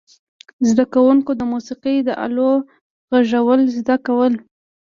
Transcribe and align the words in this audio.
زده 0.69 0.85
کوونکو 0.93 1.31
د 1.35 1.41
موسیقي 1.53 1.95
د 2.03 2.09
آلو 2.25 2.51
غږول 3.11 3.61
زده 3.77 3.95
کول. 4.05 4.33